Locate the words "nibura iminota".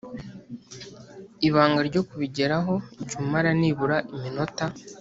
3.59-4.65